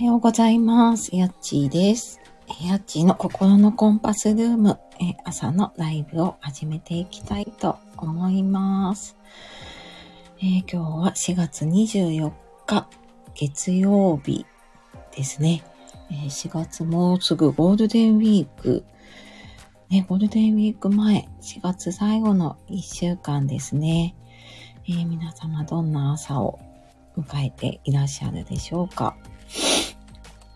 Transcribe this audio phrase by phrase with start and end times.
[0.00, 1.14] おはようございます。
[1.14, 2.22] やっちーです。
[2.66, 9.18] やっちーの心のコンパスルーム、え朝のライブを始めていきたいと思います。
[10.38, 12.32] えー今日は4月24
[12.66, 12.88] 日、
[13.34, 14.46] 月曜日
[15.14, 15.62] ですね。
[16.10, 18.86] えー4月もうすぐゴールデンウィーク、
[19.90, 24.16] ね、ゴールデンウィーク前、4月最後の1週間ですね。
[24.88, 26.58] えー皆様どんな朝を
[27.18, 29.14] 迎えていらっしゃるでしょうか。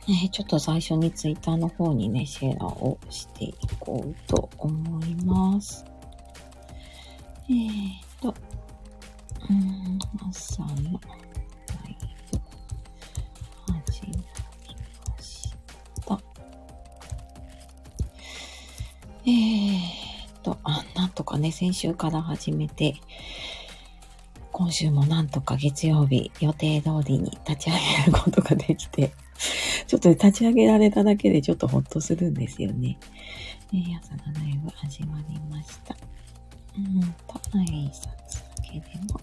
[0.07, 5.83] えちょっと最初にツイッターの方にね、シェアをしていこうと思います。
[7.49, 8.35] えーと、
[9.49, 11.97] うん、朝のライ
[12.33, 12.39] ブ、
[13.73, 14.13] 始ま
[14.69, 14.77] り
[15.17, 15.55] まし
[16.05, 16.21] た。
[19.25, 22.97] えーと、あ、なんとかね、先週から始めて、
[24.53, 29.13] 今週もなんとか月曜日予定通りに立ち上げることができて、
[29.87, 32.99] ちょっとね立ち上げられただけでちょっとほっとするんですよね。
[33.73, 35.97] えー、朝のライブ始まりました。
[36.77, 39.21] うんと、挨拶だけでも、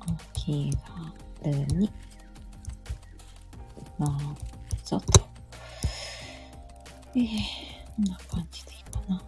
[0.00, 0.70] お気
[1.42, 1.90] 軽に、
[3.98, 4.08] どう
[4.84, 5.28] ぞと。
[7.14, 7.26] えー、
[7.96, 9.22] こんな感じでいいかな。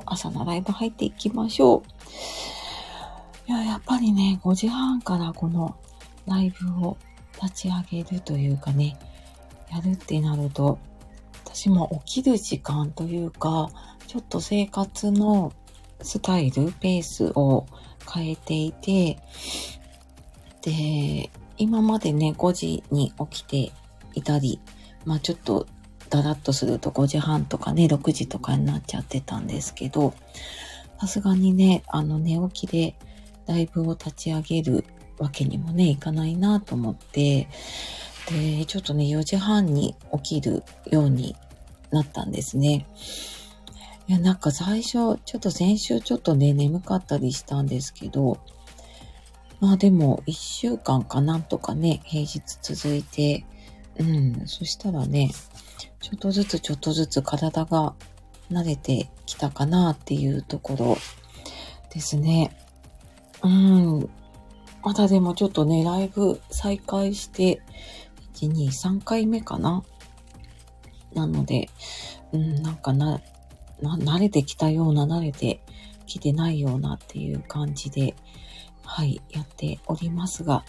[0.00, 1.82] と、朝のライブ入っていきましょう。
[3.48, 5.76] いや、やっぱりね、5時半からこの
[6.26, 6.96] ライブを
[7.42, 8.98] 立ち上げるというかね、
[9.70, 10.78] やるってなると、
[11.44, 13.70] 私も起きる時間というか、
[14.06, 15.52] ちょっと生活の
[16.02, 17.66] スタイル、ペースを
[18.12, 19.18] 変えていて、
[20.62, 23.72] で、今までね、5時に起きて
[24.14, 24.60] いたり、
[25.04, 25.66] まあちょっと
[26.08, 30.14] だらっとすると5時半とかね、6時とかになっちゃってたんですけど、
[31.00, 32.94] さすがにね、あの寝起きで
[33.46, 34.84] ライブを立ち上げる
[35.18, 37.48] わけにもね、いかないなと思って、
[38.30, 41.36] で、ちょっとね、4時半に起きるように
[41.90, 42.86] なったんですね。
[44.08, 48.38] いや、なんか最初、ちょっと先週ちょっとね、眠かったりしたんですけど、
[49.60, 53.44] まあでも、1週間かなんとかね、平日続いて、
[53.98, 55.30] うん、そしたらね、
[56.06, 57.94] ちょっとずつちょっとずつ体が
[58.52, 60.98] 慣れてきたかなっていうところ
[61.92, 62.56] ですね。
[63.42, 64.08] うん。
[64.84, 67.60] まだでもちょっとね、ライブ再開して、
[68.34, 69.82] 1、2、3回目かな。
[71.12, 71.70] なので、
[72.30, 73.20] うん、なんかな、
[73.82, 75.60] な、慣れてきたような、慣れて
[76.06, 78.14] きてないようなっていう感じで、
[78.84, 80.64] はい、やっておりますが、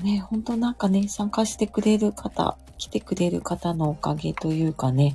[0.00, 5.14] ね、本当なんかね、参加してくれる方、来てくれる方のおかげというかね、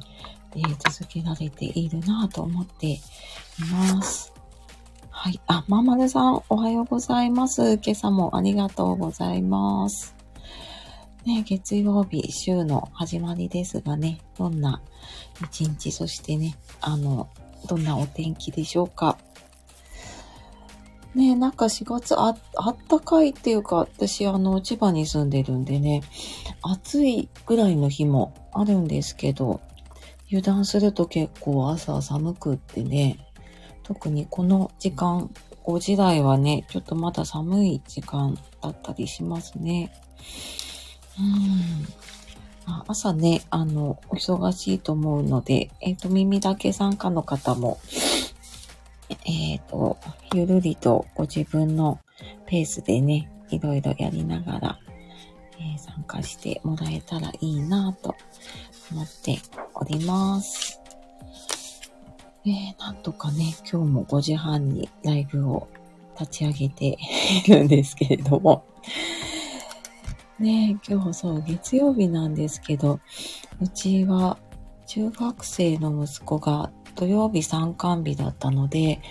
[0.54, 3.00] で続けられているなぁと思ってい
[3.72, 4.34] ます。
[5.10, 5.40] はい。
[5.48, 7.74] あ、まんまるさん、おはようございます。
[7.76, 10.16] 今朝もありがとうございます。
[11.26, 14.82] ね、月曜日、週の始まりですがね、どんな
[15.44, 17.30] 一日、そしてね、あの、
[17.68, 19.20] どんなお天気でしょうか。
[21.16, 26.02] ねなんか4月あ、あったかいっていうか、私あの、千葉に住んでるんでね、
[26.62, 29.62] 暑いぐらいの日もあるんですけど、
[30.28, 33.20] 油断すると結構朝寒くってね、
[33.84, 35.30] 特にこの時間、
[35.66, 39.92] 5時台はね、ちょっとまだ寒い時間だったりしますね。
[41.20, 42.02] うん。
[42.88, 47.80] 朝ね、あの、お忙しいと思うので、えっ、と、耳だけ参加の方も、
[49.26, 49.98] えっ、と、
[50.34, 52.00] ゆるりとご自分の
[52.46, 54.80] ペースでね、いろいろやりながら、
[55.60, 58.16] えー参加してもらえたらいいなと
[58.92, 59.40] 思って
[59.76, 60.82] おります。
[62.46, 65.68] えー、なんとかね、今日も5時半にライブを
[66.20, 66.98] 立ち上げて
[67.46, 68.66] いるんですけれども、
[70.40, 73.00] ね今日そう、月曜日なんですけど、
[73.62, 74.40] うちは
[74.88, 79.02] 中学生の息子が土曜日参観日だったので、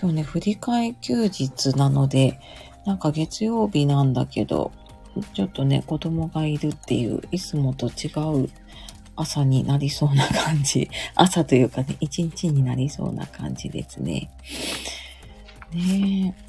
[0.00, 2.40] 今日ね、振り替休日なので、
[2.84, 4.72] なんか月曜日なんだけど、
[5.34, 8.08] ちょっとね、子供がいるっていう、いつもと違
[8.44, 8.48] う
[9.16, 10.88] 朝になりそうな感じ。
[11.14, 14.30] 朝というかね、一日になりそうな感じですね。
[15.72, 16.48] ねえ。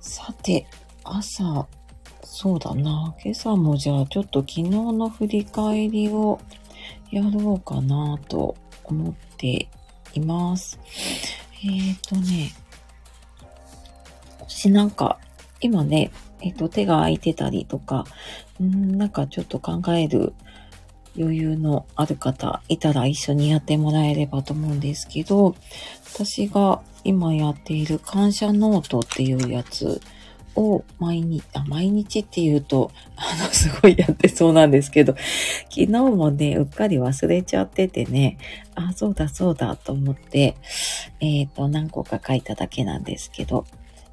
[0.00, 0.66] さて、
[1.02, 1.66] 朝、
[2.22, 3.14] そうだな。
[3.24, 6.38] 今朝もじゃあちょっと昨日の振り返りを
[7.10, 9.68] やろうかなと思って
[10.14, 10.78] います。
[11.64, 12.52] えーとね、
[14.40, 15.18] 私なんか、
[15.60, 16.10] 今ね、
[16.40, 18.04] えっ、と、手が空いてたりとか、
[18.62, 20.32] んなんかちょっと考える
[21.18, 25.56] 余裕のある方いたら一緒にやってもらえればと思うんですけど、
[26.06, 30.00] 私が今やっている感謝ノートっていうやつ
[30.58, 35.14] を毎日、あ、毎日って言うと、あの、すごいやってそうなんですけど、
[35.70, 38.38] 昨日もね、うっかり忘れちゃっててね、
[38.74, 40.56] あ、そうだそうだと思って、
[41.20, 43.64] えっ、ー、と、何個か書いただけなんですけど、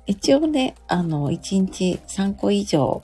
[0.08, 3.02] 一応ね、あの、1日3個以上、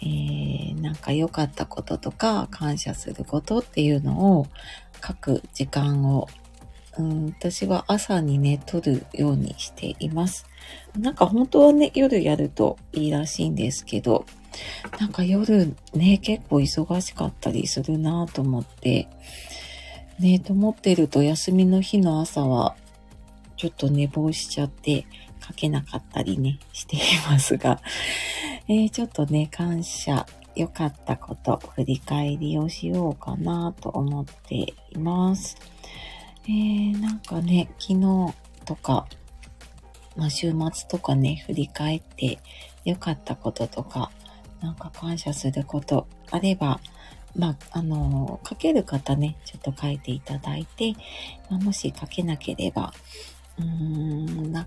[0.00, 4.46] えー、なんか良かったこととか、感謝することっていうのを
[5.06, 6.28] 書く時間を、
[7.00, 10.46] うん、私は朝にね、取るようにしています。
[10.98, 14.26] なんか本当はね、夜やるといいらしいんですけど、
[14.98, 19.08] なんか夜ね、結構忙しかったりするなと思って、
[20.18, 22.76] ね、と思ってると休みの日の朝は、
[23.56, 25.06] ちょっと寝坊しちゃって、
[25.46, 27.80] 書けなかったりね、していますが、
[28.68, 35.56] えー、ちょっとね、感謝、良かったこと、振り返りをしようかなと思っています。
[36.44, 38.34] えー、なんかね、昨日
[38.64, 39.06] とか、
[40.16, 42.38] まあ、週末とかね、振り返って
[42.84, 44.10] 良かったこととか、
[44.60, 46.80] なんか感謝することあれば、
[47.36, 50.94] まあ、あの、書ける方ね、ちょっと書いていただいて、
[51.48, 52.92] まあ、もし書けなければ、
[53.58, 54.66] うーん、な、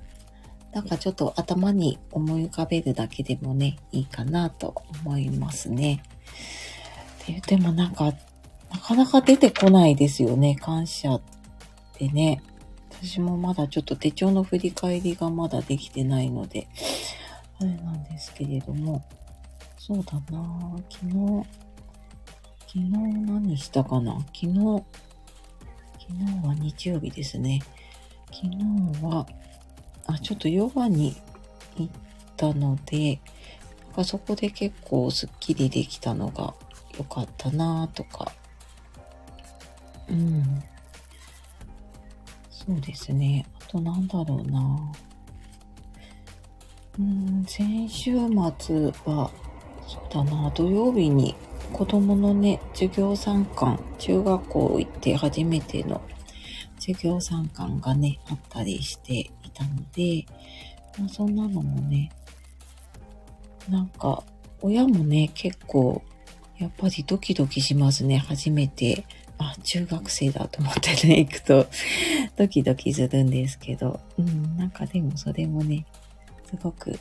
[0.72, 4.74] なんかちょっと頭に思い浮かべるだけでもね、いいかなと
[5.04, 6.04] 思いますね。
[7.28, 8.14] ででもなんか、
[8.72, 11.22] なかなか出てこないですよね、感謝っ
[11.98, 12.42] てね。
[12.90, 16.68] 私もまだちょっと手帳の振り返りがまだできてないので、
[17.60, 19.04] あれなんですけれども、
[19.78, 21.46] そうだな昨日、
[22.68, 24.20] 昨日何したかな？
[24.34, 24.54] 昨日、
[26.00, 27.62] 昨日は日曜日ですね。
[28.32, 28.58] 昨日
[29.04, 29.28] は、
[30.08, 31.16] あ、ちょっとヨガに
[31.76, 31.90] 行っ
[32.38, 33.20] たので、
[33.96, 36.54] あそこで結構スッキリできたのが
[36.98, 38.32] 良かったなとか。
[40.08, 40.64] うん。
[42.66, 43.46] そうですね。
[43.62, 44.92] あとなんだろうな
[47.00, 49.32] うん、先週末は、
[49.88, 51.36] そうだな、土曜日に
[51.74, 56.02] 子供のね、授業参観、中学校行って初めての
[56.80, 60.26] 授業参観がね、あったりしてい、たので、
[61.00, 62.12] まあ、そんなのもね、
[63.70, 64.24] なんか、
[64.62, 66.04] 親もね、結構、
[66.58, 68.18] やっぱりドキドキしますね。
[68.18, 69.06] 初めて、
[69.38, 71.68] あ、中学生だと思ってね、 行くと、
[72.36, 75.86] ドキドキするんですけど、うん、なんかでもそれもね、
[76.50, 77.00] すごく、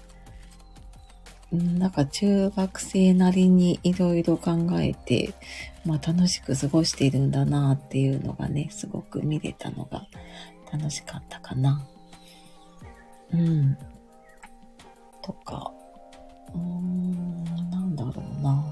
[1.53, 5.35] うん、なんか中学生なりにいろいろ考えて、
[5.85, 10.07] まあ楽しく過ごしているんだなっていうのがね、すごく見れたのが
[10.73, 11.87] 楽しかったかな。
[13.33, 13.77] うん。
[15.23, 15.73] とか、
[16.55, 18.65] うーん、なんだろうな。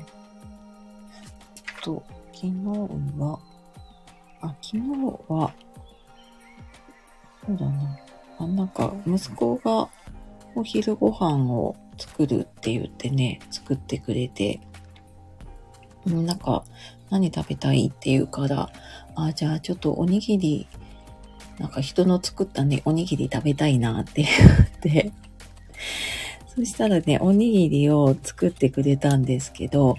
[1.82, 2.02] と、
[2.32, 2.52] 昨日
[3.18, 3.38] は、
[4.40, 4.80] あ、昨日
[5.28, 5.52] は、
[7.46, 7.98] そうだな。
[8.38, 9.88] あ、なんか、息子が
[10.54, 14.60] お昼ご飯を作るって言ってね、作ってくれて、
[16.06, 16.64] なんか、
[17.10, 18.70] 何食べたいって言うから、
[19.14, 20.66] あ、じゃあちょっとおにぎり
[21.60, 25.12] なんか人の作ったね、おにぎり食べたいなって言って
[26.48, 29.96] そしたらね、おにぎりを作ってくれたんですけど、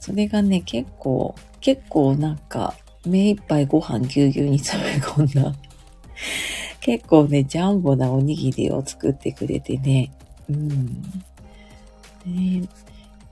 [0.00, 2.74] それがね、結構、結構なんか、
[3.06, 5.54] 目いっぱいご飯ぎゅうぎゅうに詰め込んだ
[6.80, 10.12] 結構ね、ジャンボなおにぎりを作ってくれてね、
[10.48, 11.02] うん。
[12.26, 12.68] ね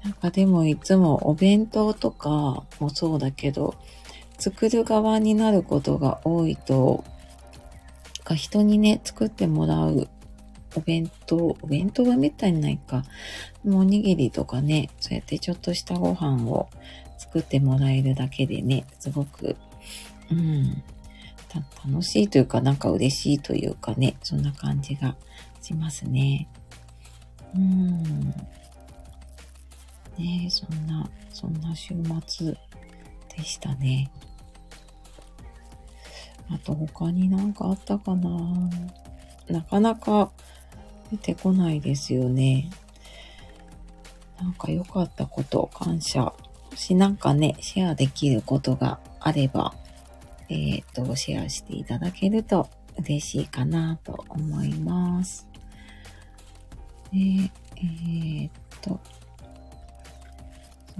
[0.05, 3.75] なんかでもいつもお弁当とかもそうだけど、
[4.39, 7.05] 作る側になることが多いと、
[8.25, 10.09] か人にね、作ってもらう
[10.77, 13.03] お弁当、お弁当はめったにないか。
[13.67, 16.69] おにぎりとかね、そうやってちょっとしたご飯を
[17.19, 19.57] 作ってもらえるだけでね、すごく、
[20.31, 20.83] うん、
[21.85, 25.17] 楽しいというか、なんか嬉しいというかね、そんな感じが
[25.61, 26.49] しますね。
[27.55, 28.29] うん。
[30.19, 31.95] ねそんな、そんな週
[32.27, 32.55] 末
[33.37, 34.11] でしたね。
[36.51, 38.31] あと他になんかあったかな
[39.49, 40.31] なかなか
[41.11, 42.71] 出てこないですよね。
[44.41, 46.33] なんか良かったこと、感謝。
[46.79, 49.75] もしなんかね、シェアできることがあれば、
[50.49, 52.69] えっ、ー、と、シェアしていただけると
[53.01, 55.49] 嬉しいかなと思います。
[57.13, 59.01] で、えー、っと、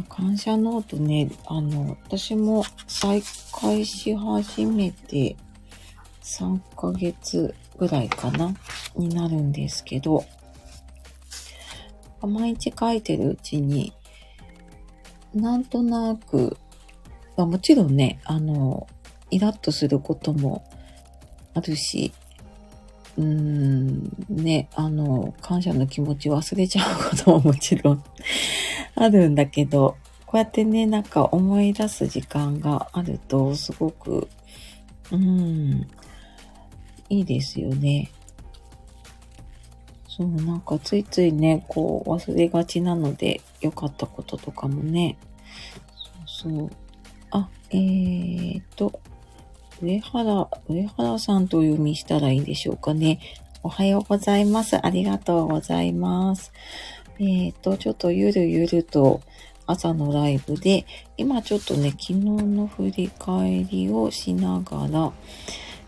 [0.09, 5.37] 感謝ノートね、あの、私も再開し始めて
[6.25, 8.53] 3ヶ月ぐらいかな
[8.97, 10.25] になるんですけど、
[12.21, 13.93] 毎日書いてるうちに、
[15.35, 16.57] なんとなく、
[17.37, 18.87] まあもちろんね、あの、
[19.31, 20.65] イラッとすることも
[21.55, 22.13] あるし、
[23.17, 28.05] うーん、ね、あの、感謝の気持ち忘れちゃうことももちろん
[28.95, 34.29] あるんだけど、こうやってね、なんか思い出す時間があると、すごく、
[35.11, 35.87] うん、
[37.09, 38.11] いいですよね。
[40.19, 45.17] そう、なんかついついね、こう忘れがちなので、良かったこととかもね。
[46.27, 46.71] そうそう。
[47.31, 49.01] あ、えーと、
[49.81, 53.21] 上原、上原さんと読みしたらいいでしょうかね。
[53.63, 54.85] おはようございます。
[54.85, 56.53] ありがとうございます。
[57.21, 59.21] えーと、ちょっとゆるゆると
[59.67, 60.85] 朝のライブで、
[61.17, 65.13] 今ちょっとね、昨日の振り返りをしながら、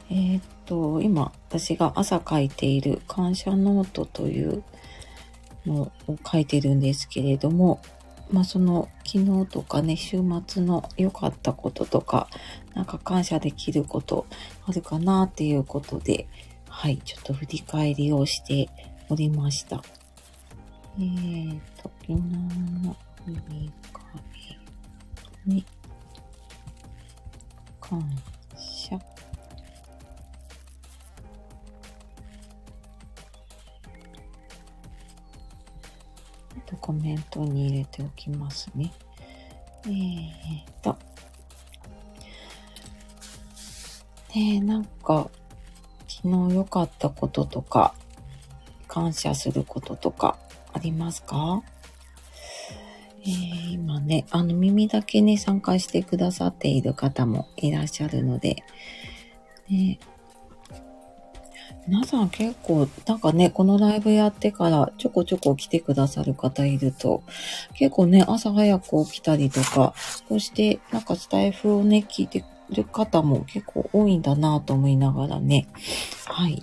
[0.08, 4.62] えーと、今私が朝書いている感謝ノートという
[5.66, 7.82] のを書いてるんですけれども、
[8.30, 12.28] まあその昨日とかね、週末の良かったこととか、
[12.74, 14.26] なんか感謝できること
[14.64, 16.28] あるかなっていうことで、
[16.68, 18.70] はい、ちょっと振り返りをして
[19.08, 19.82] おりました。
[21.00, 24.12] えーと、昨日の振り返
[25.46, 25.66] りに、
[27.80, 28.29] 感謝。
[36.66, 38.92] とコメントに入れておきますね。
[39.86, 40.96] えーと。
[44.34, 45.30] ねなんか、
[46.06, 47.94] 昨日良かったこととか、
[48.86, 50.36] 感謝することとか
[50.72, 51.62] ありますか？
[53.22, 58.64] えー、今ね、あの耳だけね、参加してくださっている方もいらっしゃるので、
[59.68, 59.98] ね、
[61.86, 67.22] 皆さん結構、なんかね、このライブやってからちょこちょこ来てくださる方いると、
[67.74, 69.94] 結構ね、朝早く起きたりとか、
[70.28, 75.66] こうしてなんかスタイフをね、聞いてる方も結構多いんだなと思いながらね、
[76.26, 76.62] はい、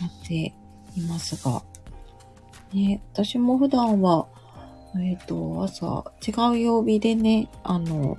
[0.00, 0.54] やって
[0.96, 1.62] いますが、
[2.72, 4.26] ね、私も普段は、
[4.96, 8.16] えっ、ー、と、朝、違う曜日でね、あの、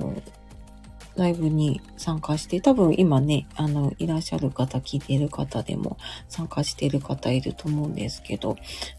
[1.16, 8.56] ライブに参加して、多分今ね、あの、いらっしゃる方、聞いている方でも参加している方いると思うんですけど、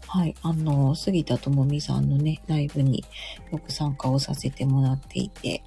[0.07, 3.03] はい、あの、杉田智美さんのね、ライブに
[3.51, 5.63] よく参加をさせてもらっていて、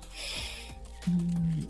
[1.07, 1.69] うん。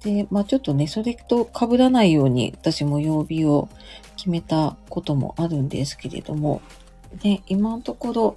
[0.00, 3.68] で、まあちょっとね、それと被らないように私も曜日を
[4.16, 6.62] 決めたこともあるんですけれども、
[7.22, 8.36] で、今のところ、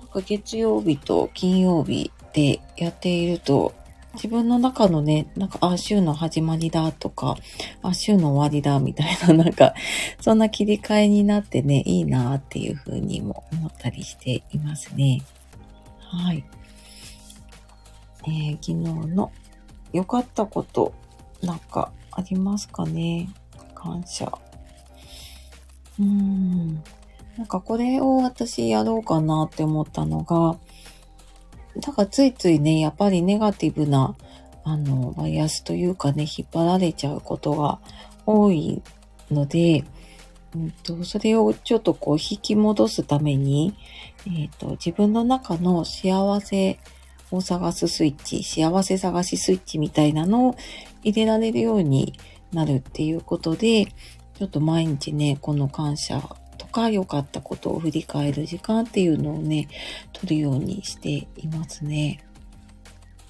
[0.00, 3.74] なんか月曜日と金曜日でやっていると、
[4.18, 7.36] 自分の中のね、なんか、あ、週の始まりだとか、
[7.82, 9.74] あ、週の終わりだみたいな、 なんか、
[10.20, 15.22] そんな切り替えになってね、いいなっていうふうにも思ったりしていますね。
[16.00, 16.44] はい。
[18.26, 18.74] えー、昨日
[19.14, 19.30] の
[19.92, 20.92] 良かったこと、
[21.40, 23.28] なんかありますかね？
[23.76, 24.26] 感謝。
[26.00, 26.82] うーん。
[27.36, 30.58] なんかこれを私やろうかなって思ったのが、
[31.80, 34.16] だからついついね、やっぱりネガティブな、
[34.64, 37.78] あの、バイアスというかね、引っ張られちゃうことが
[38.26, 38.82] 多い
[39.30, 39.84] ので、
[40.54, 43.74] うんと、それをちょっとこう引き戻すために、
[44.26, 46.78] えっ、ー、と、自分の中の幸せ
[47.30, 50.56] を探すスイッチ、幸せ探しスイッチみたいなのを
[51.02, 52.18] 入れられるように
[52.52, 53.86] なるっていうことで、
[54.38, 56.22] ちょっと毎日ね、この感謝
[56.68, 59.68] か良かったことを振り返る時間っていうのをね、
[60.12, 62.24] 取るようにしていますね。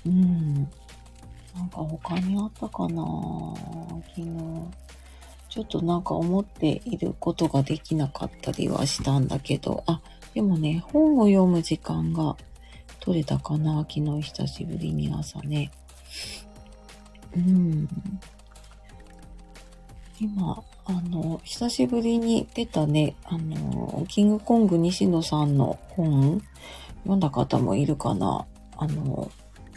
[0.07, 0.55] うん。
[0.55, 3.03] なんか他にあったかな？
[4.15, 4.29] 昨日。
[5.49, 10.01] ちょっとなんか思っていることができなかったりはしたんだけど、あ、
[10.35, 12.37] でもね、本を読む時間が
[13.01, 15.71] 取れたかな昨日久しぶりに朝ね。
[17.35, 17.89] うん。
[20.21, 26.43] 今、あの、久しぶりに出たね、あの、キングコング西野さんの本、
[27.03, 28.47] 読んだ方もいるかな。
[28.77, 29.31] あの、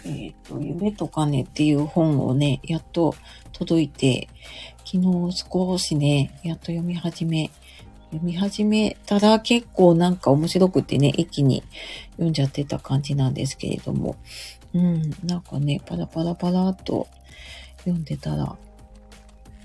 [0.06, 3.14] えっ、ー、と、夢と金っていう本をね、やっと
[3.54, 4.30] 届いて、
[4.84, 7.52] 昨日少しね、やっと読み始め、
[8.12, 11.64] 読み始めたら結構なんか面白くてね、一気に
[12.14, 14.16] 読んじゃってた感じなんですけれども、
[14.74, 17.08] うん、なんかね、パラパラパラっと
[17.80, 18.58] 読んでたら、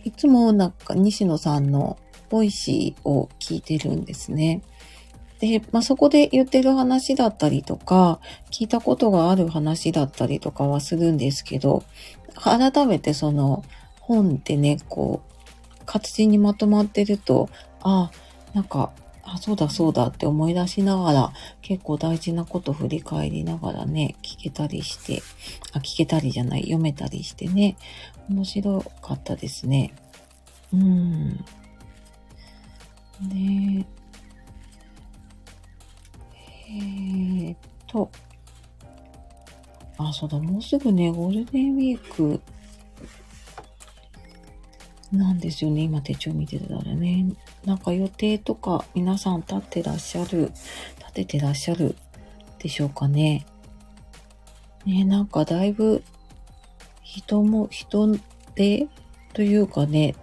[0.07, 1.99] いつもなんか西野さんの
[2.29, 4.63] Voicy を聞いてるんですね。
[5.41, 8.21] で、まあ、そこで言ってる話だったりとか、
[8.53, 11.83] 聞いたことがある話だったりとかはするんですけど、
[12.37, 13.65] 改めてその
[13.99, 17.49] 本ってね、こう、活字にまとまってると、
[17.81, 18.93] ああ、なんか、
[19.29, 25.21] あ、そうだそうだって思い出しながら、結構大事なこと振り返りながらね、聞けたりして、
[25.73, 27.77] あ、聞けたりじゃない、読めたりしてね、
[28.29, 29.93] 面白かったですね。
[30.73, 31.37] うん。
[31.37, 31.45] で、
[36.69, 38.11] えー、っと、
[39.99, 42.41] あ、そうだ、もうすぐね、ゴールデンウィーク
[45.11, 45.83] なんですよね。
[45.83, 47.27] 今手帳見てたらね。
[47.67, 50.53] なんか予定とか皆さん立ってらっしゃる、
[50.99, 51.97] 立ててらっしゃる
[52.61, 53.45] でしょうかね。
[54.87, 56.03] ね、なんかだいぶ
[57.03, 58.17] 人も、人
[58.55, 58.87] で
[59.35, 60.15] というかね、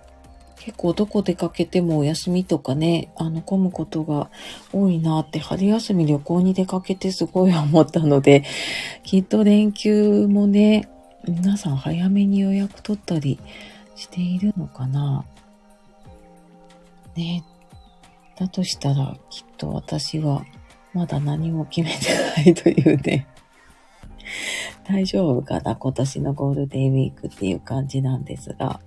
[0.60, 4.30] 結構どこ出かけてもお休みとかね、あの、混むことが
[4.72, 8.46] 多いなって春休み旅行に出かけてすごい思ったので、
[9.04, 10.88] きっと連休もね、
[11.28, 13.40] 皆さん早めに予約取ったり
[13.96, 15.26] しているのかな
[17.16, 17.44] ね。
[18.38, 20.46] だとしたら、きっと私は
[20.94, 23.28] まだ何も決めてないというね。
[24.84, 28.80] 大丈夫かな今年のゴールデンウィークっていう感じなんですが。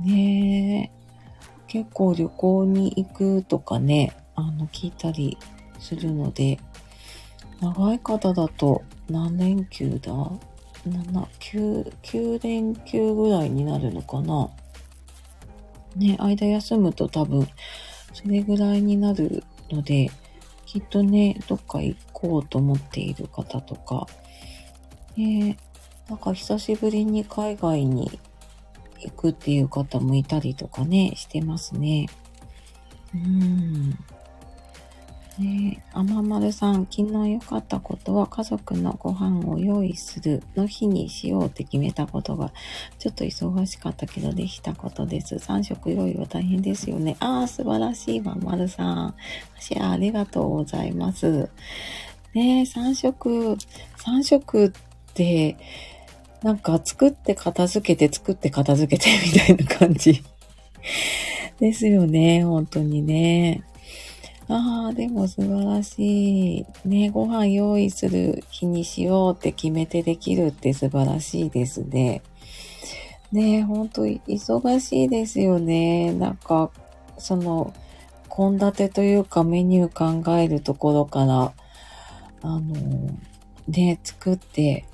[0.00, 0.98] ねえ
[1.66, 5.36] 結構旅行に行くとかね、あの、聞いたり
[5.78, 6.58] するので、
[7.60, 10.12] 長い方だと何連休だ
[10.88, 14.48] ？7、9、9連休ぐらいになるのかな？
[15.98, 17.46] ね、間休むと多分、
[18.12, 20.10] それぐらいになるので、
[20.64, 24.06] きっとね、どっか行こうと思っている方とか、
[25.16, 25.58] ね、
[26.08, 28.18] なんか久しぶりに海外に
[29.00, 32.06] 行くっていう方もいたりとかね、してますね。
[33.14, 33.98] うん。
[35.38, 42.52] ねあままるさん、昨日良かったことは家族のご飯を用意するの日にしようって決めたことが、
[42.98, 45.36] ちょっと忙しかったけどできたことです。
[45.36, 47.16] 3食用意は大変ですよね。
[47.20, 49.14] ああ、素晴らしい、まんまるさん。
[49.60, 51.48] シェアありがとうございます。
[52.34, 53.56] ねえ、3食、
[53.96, 54.70] 3食っ
[55.14, 55.56] て、
[56.42, 60.22] なんか作って片付けて作って片付けてみたいな感じ
[61.58, 63.62] ですよね、本当にね。
[64.50, 66.66] ああ、でも素晴らしい。
[66.86, 72.22] ね、ご飯用意する日にしようって決めてできるって素晴らしいですね。
[73.30, 76.14] ね、ほんと忙しいですよね。
[76.14, 76.70] なんか、
[77.18, 77.74] その、
[78.34, 81.52] 献立というかメニュー考えるところから、
[82.40, 82.60] あの、
[83.66, 84.86] ね、作って、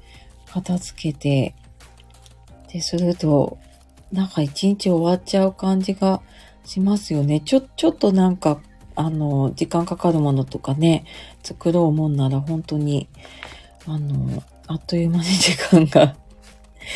[0.51, 1.55] 片付けて、
[2.73, 3.59] で、すると、
[4.11, 6.23] なんか一日終わっちゃう感じが
[6.65, 7.39] しますよね。
[7.41, 8.61] ちょ、ちょっとなんか
[8.97, 11.05] あの、時間かかるものとかね、
[11.43, 13.09] 作ろうもんなら本当に、
[13.87, 16.17] あの、あっという間に時間が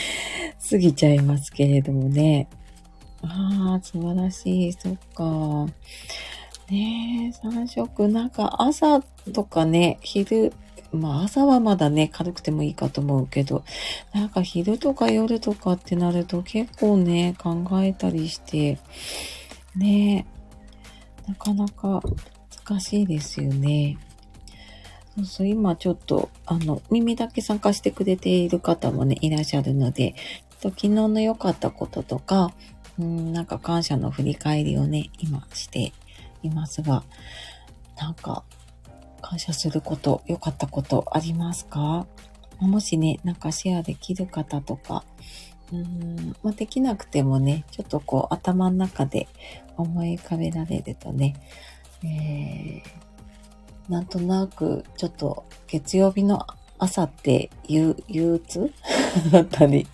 [0.70, 2.48] 過ぎちゃいますけれどもね。
[3.22, 4.72] ああ、素晴らしい。
[4.72, 5.66] そっか。
[6.70, 9.00] ねえ、3食、なんか朝
[9.32, 10.52] とかね、昼、
[10.92, 13.64] まあ朝はまだね、軽くてもいいかと思うけど、
[14.12, 18.78] なんか昼とか夜とかってなると結構ね、考えたりして、
[19.76, 20.37] ねえ
[21.28, 22.02] なかなか
[22.66, 23.98] 難しいですよね。
[25.16, 30.14] そうそう、今ちょっと、あの、耳だけ参加してくれている方もね、いらっしゃるので、
[30.60, 32.52] と昨日の良かったこととか、
[32.98, 35.92] うん、なんか感謝の振り返りをね、今して
[36.42, 37.04] いますが、
[37.96, 38.44] なんか、
[39.20, 42.06] 感謝すること、良かったことありますか？
[42.60, 45.04] もしね、なんかシェアできる方とか、
[45.72, 49.28] うん、まあ、できなくてもね、ちょっとこう頭の中で
[49.76, 51.34] 思い浮かべられるとね、
[52.04, 56.46] えー、なんとなくちょっと月曜日の
[56.78, 58.72] 朝って憂鬱？
[59.32, 59.86] だったり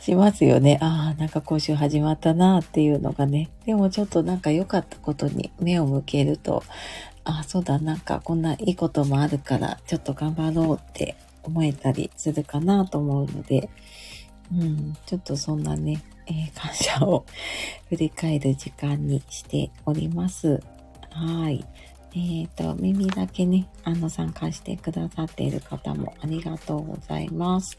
[0.00, 0.78] しますよね。
[0.80, 3.50] ああ、なんか今週始まったなっていうのがね。
[3.66, 6.62] でもちょっとなんか良かったことに目を向けると、
[7.24, 13.68] ああ、そうだ、なんかこんないいこともあるから、ちょっと頑張ろうって思えたりするかなと思うので、
[14.52, 17.24] うん、ちょっとそんなね、えー、感謝を
[17.88, 20.62] 振り返る時間にしております。
[21.10, 21.64] はい。
[22.14, 27.76] えっ、ー、と、耳だけね、あの、参加してくださっている方もありがとうございます。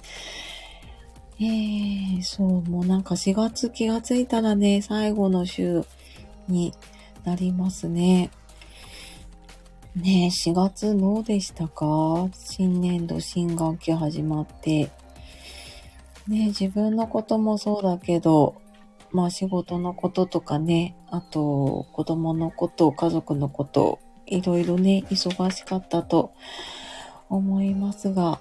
[1.39, 5.84] えー、そう、もうなんか4月気がついたらね、最後の週
[6.47, 6.73] に
[7.23, 8.29] なりますね。
[9.95, 12.29] ねえ、4月どうでしたか？
[12.34, 14.89] 新年度、新学期始まって。
[16.29, 18.61] ね、自分のこともそうだけど、
[19.11, 26.31] まあ仕事のこととかね、あと子供のこと、家族のこと、いろいろね、忙しかったと
[27.29, 28.39] 思いますが、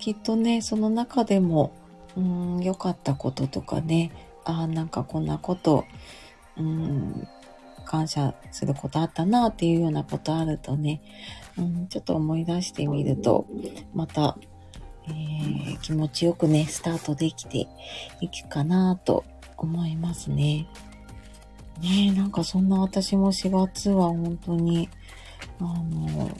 [0.00, 1.72] きっとね、その中でも、
[2.16, 4.10] うん、良かったこととかね、
[4.44, 5.84] ああ、なんかこんなこと、
[6.56, 7.28] うん、
[7.84, 11.02] 感謝することあったなっていうようなことあるとね、
[11.56, 13.46] うん、ちょっと思い出してみると、
[13.94, 14.36] また、
[15.10, 17.68] えー、気持ちよくね、スタートできて
[18.20, 19.24] いくかなと
[19.56, 20.66] 思いますね。
[21.80, 24.88] ねえ、なんかそんな私も4月は本当に、
[25.60, 26.30] あの、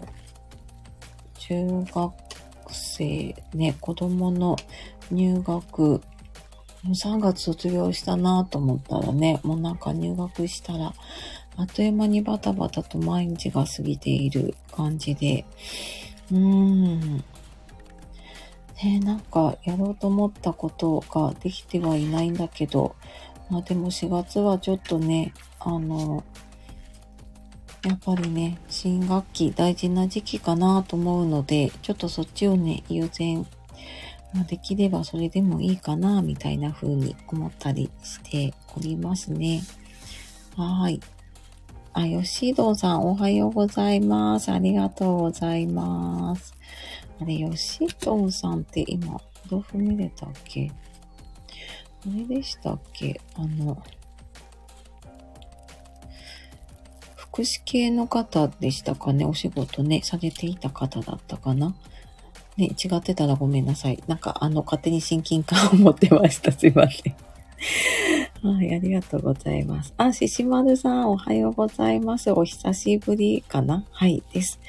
[1.38, 2.14] 中学
[2.70, 4.56] 生ね、子供の
[5.10, 6.02] 入学、
[6.84, 10.92] 3月卒業したなと思ったらね、もうなんか入学したら、
[11.56, 15.44] あっという間にバタバタと毎日が過ぎている感じで、
[16.30, 17.24] うーん。
[18.82, 22.94] ねなんかやろうと思ったことができてはいないんだけど、
[23.50, 26.24] まあでも4月はちょっとね、あの、
[27.84, 33.46] やっぱりね、新学期大事な時期かなと思うので、ちょっとそっちをね、優先、
[34.34, 39.62] まあ、できればそれでもいいかな、みたいな風に思ったりしておりますね。
[40.56, 41.00] はい。
[41.92, 44.50] あ、吉堂さん、おはようございます。
[44.50, 46.57] ありがとうございます。
[47.20, 50.70] あれ、吉堂さんって今、どう見れたっけ？
[52.06, 53.20] あれでしたっけ？
[53.34, 53.82] あの、
[57.16, 59.24] 福祉系の方でしたかね？
[59.24, 61.74] お仕事ね、されていた方だったかな？
[62.56, 64.02] ね、違ってたらごめんなさい。
[64.08, 66.50] なんか、あの、勝手に親近感を持ってました。
[66.50, 67.14] すいません。
[68.40, 69.92] はい、ありがとうございます。
[69.96, 72.30] あ、ししまるさん、おはようございます。
[72.30, 73.84] お久しぶりかな？
[73.90, 74.60] はい、です。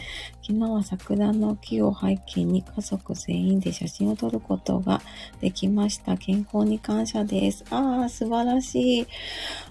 [0.42, 5.04] 昨日は桜の木を背景に家族全員で写真を撮ることが
[5.40, 6.18] できました。
[6.18, 7.64] 健康に感謝です。
[7.70, 9.08] ああ、素晴らしい。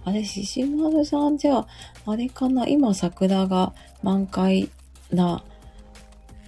[0.04, 1.66] あれ、ししまるさん、じゃあ、
[2.06, 2.68] あれかな？
[2.68, 4.70] 今桜が満開
[5.12, 5.42] な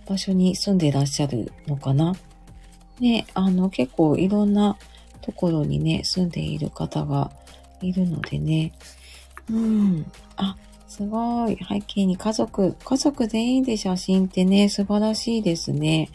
[0.09, 2.15] 場所に住んでらっしゃるのかな？
[3.01, 4.77] ね、あの、結構いろんな
[5.23, 7.31] ところにね、住んでいる方が
[7.81, 8.73] いるのでね。
[9.51, 10.07] うん。
[10.37, 10.57] あ、
[10.89, 11.59] すごい。
[11.69, 16.11] 背景に家族、家族全員で写真ってね、素晴らしいですね。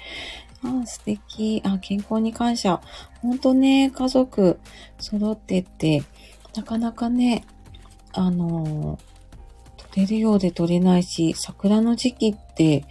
[0.63, 1.61] あ、素敵。
[1.65, 2.81] あ、健康に感謝。
[3.21, 4.59] ほんとね、家族
[4.99, 6.03] 揃ってって、
[6.55, 7.45] なかなかね、
[8.13, 8.97] あの、
[9.77, 12.85] 撮れるようで撮れないし、桜の時期って、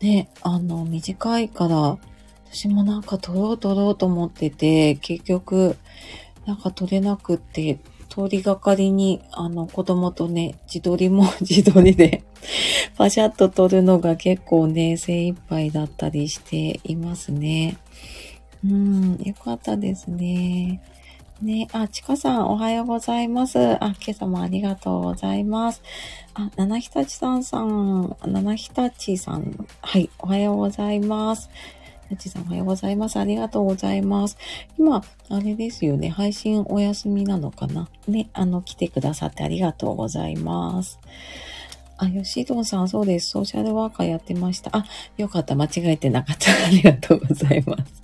[0.00, 1.98] ね、あの、短いから、
[2.52, 5.76] 私もなんか撮ろう撮ろうと思ってて、結局、
[6.44, 7.78] なんか撮れなくって、
[8.10, 12.22] 通りがかりに、あの、子供とね、自撮りも 自撮りで
[12.98, 17.78] パシャッと撮るのが結構ね、精一杯だったりしていますね。
[18.62, 20.82] うん、よかったですね。
[21.40, 23.58] ね、あ、ちかさん、おはようございます。
[23.58, 25.82] あ、今朝もありがとうございます。
[26.34, 31.48] あ、七日立さんさん、七日立さん、はい、おはようございます。
[32.12, 33.18] やちさんおはようございます。
[33.18, 34.36] ありがとうございます。
[34.78, 36.10] 今、あれですよね。
[36.10, 37.88] 配信お休みなのかな？
[38.06, 40.98] ね、あの、来てくださってありがとうございます。
[41.96, 43.30] あ、吉藤さん、そうです。
[43.30, 44.76] ソーシャルワーカーやってました。
[44.76, 44.84] あ、
[45.16, 45.54] よかった。
[45.54, 46.50] 間違えてなかった。
[46.66, 48.02] ありがとうございます。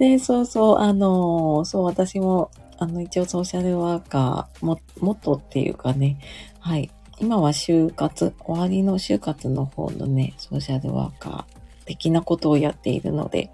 [0.00, 6.18] ね、そうそう、あのそう、私も、あの、一応ソーシャルワーカー、も、もっとっていうかね、
[6.58, 6.90] はい。
[7.20, 11.57] 今は就活、終わりの就活の方のね、ソーシャルワーカー
[11.88, 13.50] 的なことをやっているので、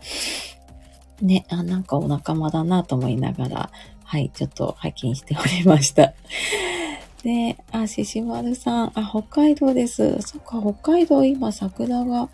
[1.22, 3.70] ね、あ、なんかお仲間だなと思いながら、
[4.02, 6.12] はい、ちょっと拝見しておりました。
[7.22, 10.20] で、あ、ししまるさん、あ、北海道です。
[10.20, 12.28] そっか、北海道今桜が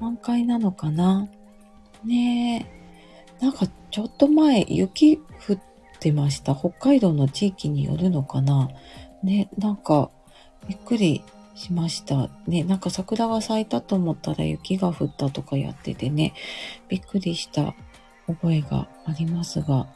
[0.00, 1.28] 満開なのかな？
[2.04, 2.68] ね
[3.40, 3.44] え。
[3.44, 5.58] なんかちょっと前雪降っ
[6.00, 6.54] てました。
[6.54, 8.68] 北海道の地域によるのかな？
[9.22, 10.10] ね、なんか
[10.68, 11.22] びっくり
[11.54, 12.28] しました。
[12.46, 16.34] ね、なんか桜が咲いたと思ったら雪が降ったとかやっててね、
[16.88, 17.74] びっくりした
[18.26, 19.88] 覚えがありますが、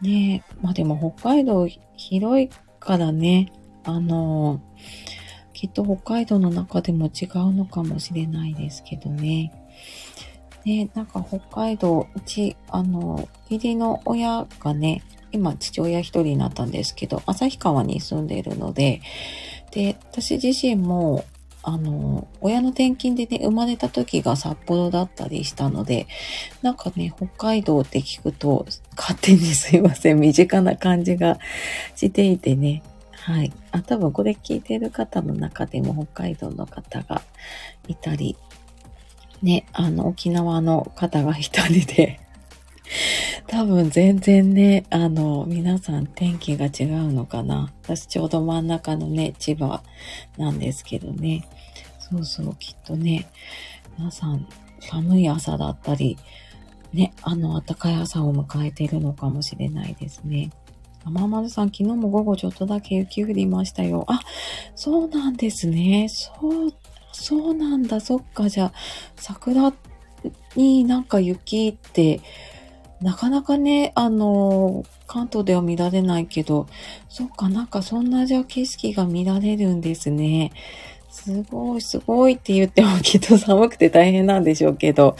[0.00, 3.52] ねまあでも北海道広いからね、
[3.84, 4.60] あの
[5.52, 9.52] きっと北海道の中でも違うのかもしれないですけどね。
[10.64, 19.00] ね、なんか北海道、うち、あの、義理の親がね、今父親一人になったんですけど、旭川に住んでいるので、
[19.70, 21.24] で、私自身も、
[21.62, 26.06] あの、親の転勤でね、生まれた時が札幌だったりしたので、
[26.62, 31.38] なんかね、北海道って聞くと、勝手にすいません、身近な感じが
[31.96, 33.52] していてね、はい。
[33.72, 37.20] あ、多分これ聞いてる方の中でも北海道の方が
[37.86, 38.36] いたり、
[39.42, 42.20] ね、あの、沖縄の方が一人で
[43.46, 47.72] 多分全然ね、あの、皆さん天気が違うのかな。
[47.82, 49.82] 私ちょうど真ん中のね、千葉
[50.36, 51.48] なんですけどね。
[51.98, 53.28] そうそう、きっとね、
[53.98, 54.46] 皆さん
[54.80, 56.18] 寒い朝だったり、
[56.92, 60.50] ね、あの、暖かい朝を迎えているのかもしれないですね。
[61.04, 64.04] 玉丸さん、昨日も午後ちょっとだけ雪降りましたよ。
[64.08, 64.20] あ、
[64.74, 66.08] そうなんですね。
[66.08, 66.72] そう、
[67.12, 68.00] そうなんだ。
[68.00, 68.48] そっか。
[68.48, 68.72] じゃあ、
[69.16, 69.72] 桜
[70.56, 72.20] になんか雪って、
[73.00, 76.66] なかなかね、あの、関東では見られないけど、
[77.08, 80.52] そっか、なんかそんなじゃ景色が見られるんですね。
[81.10, 85.16] すごい、すごいって言ってもきっと 寒くて大変なんでしょうけど。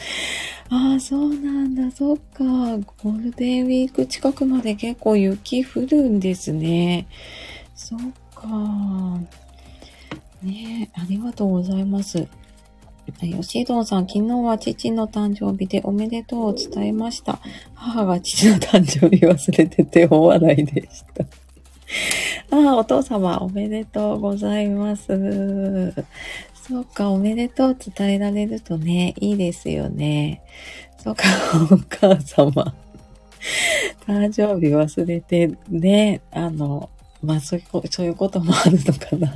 [0.69, 2.43] ああ、そうなんだ、そっか。
[2.43, 7.07] ゴールデンウィーク近くまで結構雪降るんですね。
[7.75, 7.99] そっ
[8.35, 8.47] か。
[10.41, 12.27] ねありがとうございます。
[13.11, 17.39] 吉藤さん、昨日は父の誕生日でおめでとうを伝えました。
[17.73, 21.25] 母が父の誕生日忘れてて大笑いでした。
[22.51, 25.93] ああ、お父様、おめでとうございます。
[26.67, 30.41] そうか、おめでとう伝えられるとね、いいですよね。
[31.03, 31.23] そうか、
[31.71, 32.73] お母様。
[34.05, 36.89] 誕生日忘れてね、あの、
[37.23, 39.33] まあ、そういうこともあるのかな。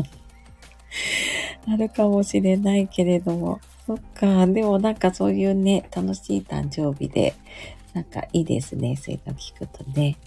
[1.67, 3.59] なるかもしれないけれども。
[3.85, 4.47] そっか。
[4.47, 7.33] でもなんかそういうね、楽しい誕生日で、
[7.93, 8.95] なんかいいですね。
[8.95, 10.17] そういうの聞くとね。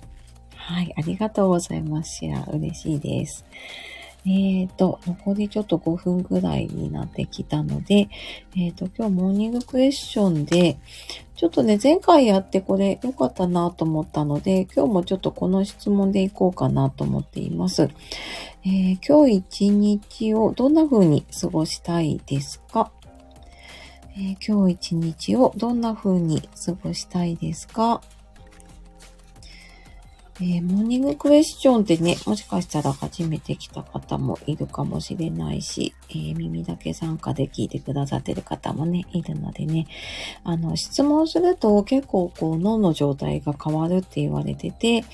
[0.54, 0.92] はい。
[0.96, 2.16] ありがとうございます。
[2.16, 3.44] シェア嬉しいです。
[4.28, 8.08] えっ、ー、と、残りちょっと5分ぐらいになってきたので、
[8.56, 10.78] えっ、ー、と、今日モーニングクエスチョンで、
[11.36, 17.88] ちょっとね、前回やってこれ良かったなと思ったので、今日もちょっとこの質問でいこうかなと思っています。
[18.64, 22.90] えー、今日一日をどんな風に過ごしたいですか、
[24.18, 28.00] え、今日一日をどんな風に過ごしたいですか？
[30.38, 39.86] えー、モーニングクエスチョンってね、もしかしたら初めて来た方もいるかもしれないし、えー、耳だけ参加で聞いてくださってる方もね、いるのでね、
[40.44, 45.04] あの、質問すると結構こう脳の状態が変わるって言われてて、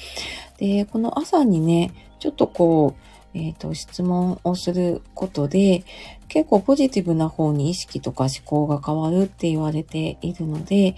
[0.58, 5.84] で、この朝にね、ちょっとこう、えっ、と、質問をすることで、
[6.28, 10.96] 結構ポジティブな方に意識とか思考が変わるって言われているので、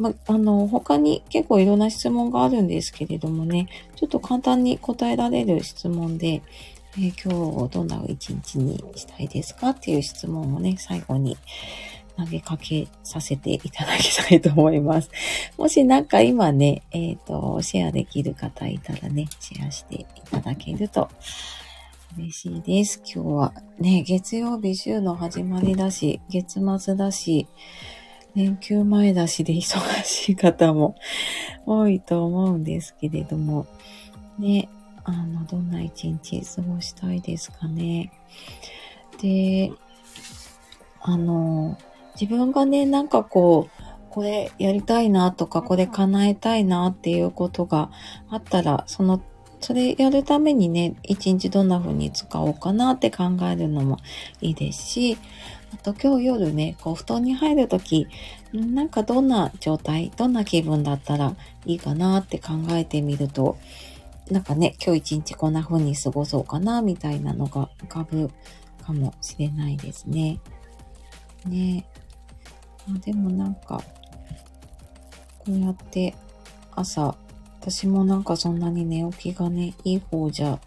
[0.00, 6.42] ま、あの、他に結構いろんな質問があるんですけれどもね、ちょっと簡単に答えられる質問で、
[6.96, 11.36] えー、今日どんな一日にしたいですかっていう質問をね、最後に
[12.16, 15.10] 投げかけさせていただきたいと思います。
[15.58, 21.10] もしなんか今ね、えっ、ー、と、シェアできる方いたらね、シェアしていただけると
[22.16, 23.02] 嬉しいです。
[23.04, 27.46] 今日はね、月曜日週の始まりだし、月末だし、
[28.34, 30.96] 連休前だしで忙しい方も
[31.66, 33.66] 多いと思うんですけれども、
[34.38, 34.68] ね、
[35.04, 38.12] あの、どんな一日過ごしたいですかね。
[39.20, 39.72] で、
[41.00, 41.78] あの、
[42.20, 47.90] 自分がね、なんかこう、これやりたいなとか、これ叶えたいなっていうことが
[48.28, 49.22] あったら、その、
[49.60, 53.98] それやるためにね、一日どんな風に使おうかなって考えるのも
[54.40, 55.18] いいですし、
[55.72, 58.08] あと今日夜ね、こう布団に入るとき、
[58.52, 63.56] なんかどんな状態、どんな気分だったらいいかなって考えてみると、
[64.30, 68.30] なんかね、今日一日こんな風に過ごそうかな、みたいなのが浮かぶ
[68.84, 70.40] かもしれないですね。
[71.46, 71.86] ね
[72.86, 73.82] まあ、でもなんか、
[75.38, 76.14] こうやって
[76.72, 77.14] 朝、
[77.60, 80.58] 私もなんかそんなに寝起きがね、いい方じゃ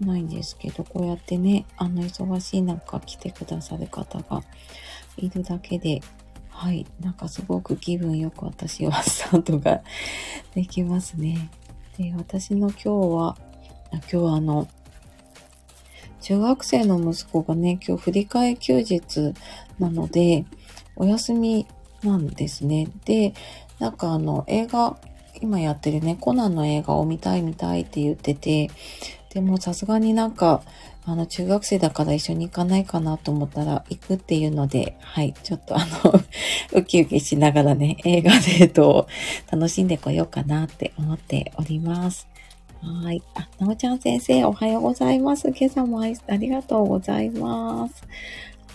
[0.00, 4.42] ないんですけど、こうやってね、あの、忙しい中来てくださる方が
[5.16, 6.00] いるだけで、
[6.48, 9.82] はい、なんかすごく気分よく私はスタートが
[10.54, 11.50] できますね。
[11.96, 13.36] で、私の今日は、
[13.92, 14.68] 今日はあの、
[16.20, 19.34] 中学生の息子がね、今日振り替え休日
[19.78, 20.44] なので、
[20.96, 21.66] お休み
[22.02, 22.88] なんですね。
[23.04, 23.32] で、
[23.78, 24.98] なんかあの、映画、
[25.40, 28.70] 今やってるね、コナンの映画を見たい見たいって言ってて、
[29.32, 30.62] でもさすがになんか、
[31.06, 36.20] あの、中学生だから一緒に行かないかなと思ったら行くっていうので、はい、ちょっとあの
[36.74, 39.08] ウキウキしながらね、映画デートを
[39.50, 42.28] 楽しんでこようかなって思っております。
[42.82, 43.22] はい。
[43.34, 45.48] あ、なおちゃん先生、おはようございます。
[45.48, 48.02] 今朝もありがとうございます。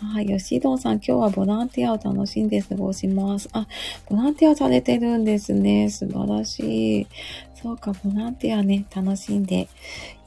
[0.01, 0.25] はい。
[0.25, 3.47] 吉藤さん、今日はボランティアを楽しんで過ごします。
[3.53, 3.65] あ、
[4.09, 5.89] ボランティアされてるんですね。
[5.89, 7.07] 素晴らしい。
[7.53, 9.69] そうか、ボランティアね、楽しんで、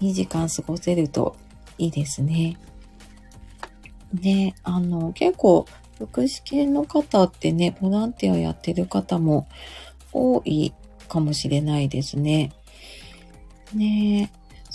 [0.00, 1.36] いい時間過ごせると
[1.76, 2.56] いいですね。
[4.14, 5.66] ね、あの、結構、
[5.98, 9.48] 福祉系の方ってね、ボランティアやってる方も
[10.14, 10.72] 多い
[11.08, 12.52] かもしれないですね。
[13.74, 14.32] ね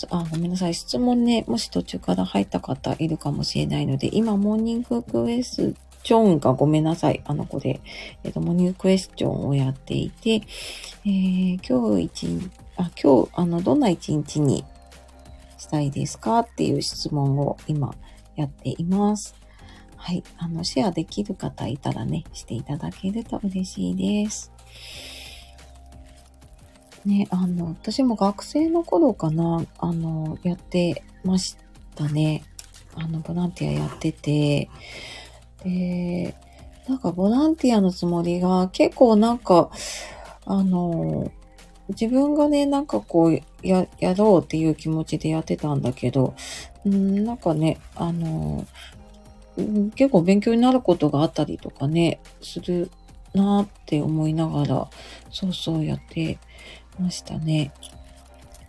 [0.10, 0.74] あ、ごめんなさい。
[0.74, 7.22] 質問ね、もし途中から入った方いるかもしれないので、今、モーニングクエスチョンがごめんなさい。
[7.26, 7.80] あの子で、
[8.24, 10.42] えっ、と、モーニングクエスチョンをやっていて、
[11.06, 14.66] えー、今日一日、あ、今日、あの、どんな一日に
[15.58, 17.94] したいですかっていう質問を今
[18.36, 19.36] やっています。
[19.96, 20.24] はい。
[20.38, 24.52] あの、シェアできる方いたらね、していただけると嬉しいです。
[27.06, 31.58] ね、あの、私も学生の頃かな、あの、やってまし
[31.96, 32.44] たね。
[32.96, 34.70] あの、ボランティアやってて、
[35.64, 36.36] で、
[36.88, 39.70] なんかボランティアのつもりが結構なんか、
[40.46, 41.32] あの、
[41.90, 46.34] 自分がね、なんかこう、や、やろうっていう気持ちでやってたんだけど、
[46.88, 48.66] んなんかね、あの、
[49.96, 52.90] 結構勉強になることがあったりとかね、する
[53.34, 54.90] なって思いながら、
[55.30, 56.40] そうそうやって
[57.00, 57.72] ましたね。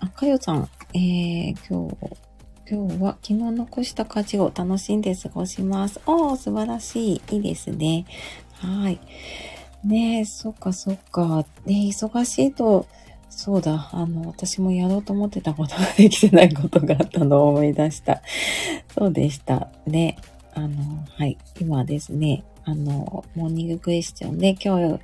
[0.00, 1.96] あ、かよさん、えー、今日、
[2.70, 6.00] 今日は昨日残した家事を楽しんで過ごします。
[6.06, 7.22] おー、素晴らしい。
[7.30, 8.06] いいですね。
[8.54, 8.98] はい。
[9.84, 11.44] ねえ、そっかそっか。
[11.66, 12.86] ね忙しいと、
[13.28, 18.22] そうだ、あの、私もやろうと思ってたことができてないことがあったのを思い出した。
[18.96, 19.68] そうでした。
[19.86, 20.16] ね。
[20.54, 21.36] あの、はい。
[21.60, 25.00] 今ですね、あの、モーニングクエスチョンで今日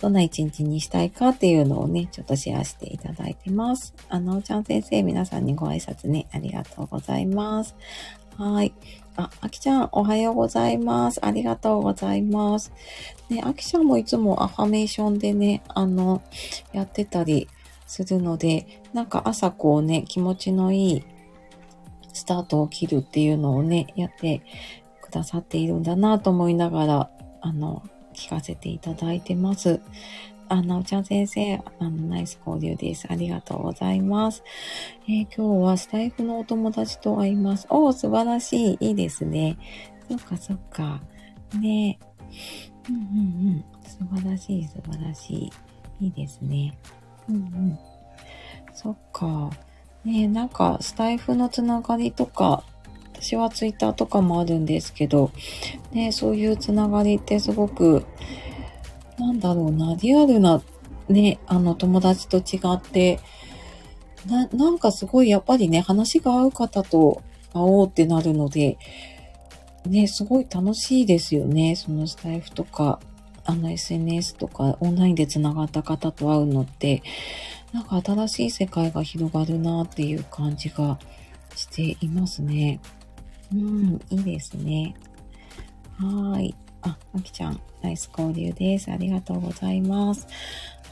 [0.00, 3.94] どんな一日にしたいかっていうのをね、ちょっとシェアしていただいてます。
[4.08, 7.76] あの、ちゃん先生、皆さんにご挨拶ね、ありがとうございます。
[8.36, 8.74] はい。
[9.16, 11.24] あ、あきちゃん、おはようございます。
[11.24, 12.72] ありがとうございます。
[13.30, 16.22] ね、あきちゃんもいつもアファメーションでね、あの、
[16.72, 17.48] やってたり
[17.86, 21.04] するので、なんか朝こうね、気持ちのいい
[22.12, 24.42] スタートを切るっていうのをね、やって
[25.16, 27.82] ださっているんだなと思いながら、あの、
[28.14, 29.80] 聞かせていただいてます。
[30.48, 33.06] あ、なおちゃん先生、あの、ナイス交流です。
[33.10, 34.44] ありがとうございます。
[35.08, 37.66] えー、今日はスタイフのお友達と会います。
[37.68, 38.88] おー、素晴らしい。
[38.88, 39.58] いいですね。
[40.08, 41.00] そっかそっか。
[41.58, 41.98] ね
[42.88, 43.02] うんうんう
[43.58, 43.64] ん。
[43.84, 45.52] 素晴らしい、素晴らしい。
[46.00, 46.78] いいですね。
[47.28, 47.78] うんうん。
[48.72, 49.50] そっか。
[50.04, 52.62] ねなんか、スタイフのつながりとか、
[53.20, 55.30] 私はツイッターとかもあるんですけど、
[55.92, 58.04] ね、そういうつながりってすごく、
[59.18, 60.62] なんだろうな、リアルな
[61.08, 63.20] ね、あの友達と違って、
[64.26, 68.76] な、なんかすごいやっぱりね、話が合う方と会おうってなるので、
[69.86, 71.76] ね、すごい楽しいですよね。
[71.76, 73.00] そのスタイフとか、
[73.44, 77.02] あの SNS とかオンラインで繋がった方と会うのって、
[77.72, 80.98] なんか新しい世界が広がるなっていう感じが
[81.54, 82.80] していますね。
[83.52, 84.94] うん、いいですね。
[85.98, 86.54] はい。
[86.82, 88.90] あ、あきちゃん、ナイス交流です。
[88.90, 90.26] ありがとうございます。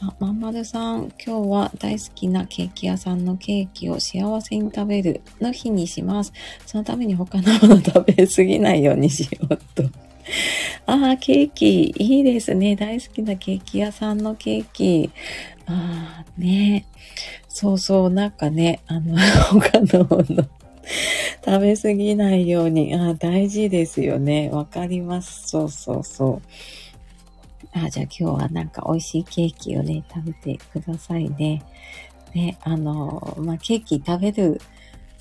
[0.01, 6.33] あ、まんまるさん、今日は大好きなケーキ屋さんのケーキを幸せに食べるの日にします。
[6.65, 9.83] そのために他のもの食べすぎないようにしようと。
[10.85, 12.75] ああ、ケーキ、いいですね。
[12.75, 15.09] 大好きなケーキ屋さんのケーキ。
[15.65, 16.85] ああ、ね。
[17.47, 19.17] そうそう、なんかね、あの、
[19.51, 20.45] 他のもの
[21.43, 24.49] 食べ過ぎないように、あ大事ですよね。
[24.49, 25.47] わかります。
[25.47, 26.41] そうそうそう。
[27.73, 31.61] あ、じゃあ今日はなんか美味しいケーキをね、食べてくださいね。
[32.33, 34.61] ね、あの、まあ、ケーキ食べる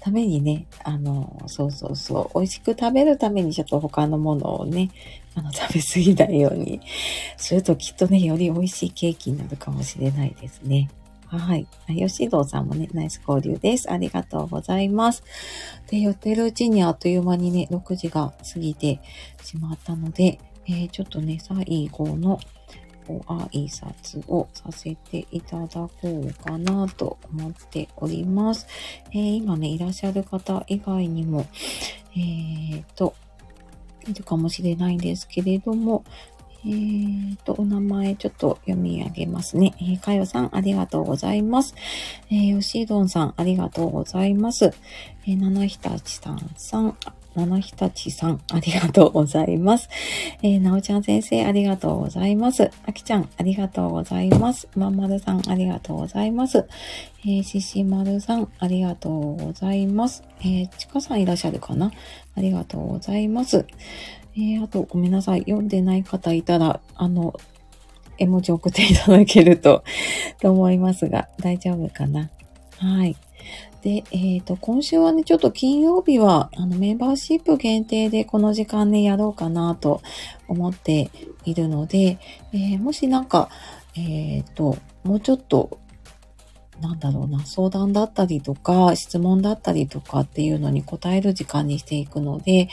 [0.01, 4.91] ためにね、あの、そうそうそう、美味しく食べるためにちょっと他のものをね、
[5.35, 6.81] あの、食べ過ぎないように
[7.37, 10.91] するときっとね、より美味しいケーキになるかもしれないですね。
[11.39, 11.67] はい。
[11.89, 13.91] 吉堂さんもね、ナイス交流です。
[13.91, 15.23] ありがとうございます。
[15.89, 19.01] で、寄ってるうちにあっという間にね、6時が過ぎて
[19.43, 22.41] しまったので、えー、ちょっとね、最後の
[23.07, 28.67] ご挨拶をさせていただこうかなと思っております。
[29.13, 31.47] えー、今ね、いらっしゃる方以外にも、
[32.17, 33.15] えー、と、
[34.09, 36.05] いるかもしれないんですけれども、
[36.67, 39.75] えーと、お名前ちょっと読み上げますね。
[39.79, 41.75] えー、かよさん、ありがとうございます。
[42.31, 44.73] えー、よしどんさん、ありがとうございます。
[45.27, 46.97] えー、ななひたちさんさん、
[47.35, 49.91] ななひたちさん、ありがとうございます。
[50.43, 52.71] えー、なおちゃん先生、ありがとうございます。
[52.87, 54.69] あきちゃん、ありがとうございます。
[54.75, 56.67] まんまるさん、ありがとうございます。
[57.25, 60.23] えー、ししまるさん、ありがとうございます。
[60.41, 61.91] えー、ちかさんいらっしゃるかな？
[62.37, 63.67] ありがとうございます。
[64.37, 65.41] えー、あと、ごめんなさい。
[65.41, 67.35] 読んでない方いたら、あの、
[68.19, 69.85] 絵文字送っていただけると
[70.41, 72.31] と思いますが、大丈夫かな
[72.79, 73.17] はい。
[73.83, 80.01] で、えっ、ー、と、今週はね、ちょっと金曜日は、あの、メンバーシップ限定でこの時間ね、やろうかなと
[80.49, 81.11] 思って
[81.45, 82.19] いるので、
[82.53, 83.51] えー、もしなんか、
[83.97, 85.79] えっ、ー、と、もうちょっと、
[86.81, 92.69] なんだろうな、相談だったりとか、質問だったりとかっていうのに答える時間にしていくので、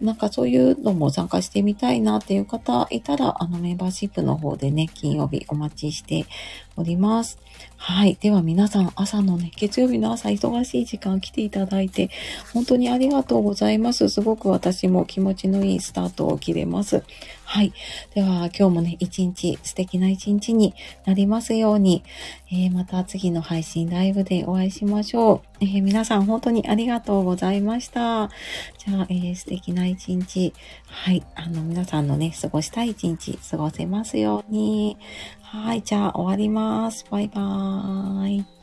[0.00, 6.26] なんかそういうのも参加してみたいなっていう方いたら、あのメンバーシップの方でね、金曜日お待ちして
[6.76, 7.38] おります。
[7.78, 8.16] はい。
[8.20, 12.10] では皆さん、朝のね、月曜日の朝忙しい時間来ていただいて、
[12.52, 14.08] 本当にありがとうございます。
[14.08, 17.04] すごく私も気持ちのいいスタートを切れます。
[17.44, 17.72] はい。
[18.14, 22.02] では、今日もね、一日、素敵な一日になりますように、
[22.50, 25.64] えー、また次の配信ライブでお会いしましょう。
[25.64, 28.28] えー、皆さん本当にありがとうございました。
[28.78, 30.52] じゃあ、えー、素敵な一日、
[30.88, 31.22] はい。
[31.36, 34.96] あの、皆さんのね、過ごしたい一日、過ごせますように。
[35.42, 35.82] はい。
[35.82, 37.06] じゃあ、終わります。
[37.08, 38.55] バイバーイ。